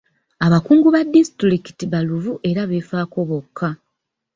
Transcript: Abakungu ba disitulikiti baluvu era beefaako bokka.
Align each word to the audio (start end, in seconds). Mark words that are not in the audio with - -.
Abakungu 0.45 0.87
ba 0.93 1.01
disitulikiti 1.13 1.83
baluvu 1.93 2.31
era 2.49 2.61
beefaako 2.69 3.19
bokka. 3.29 3.69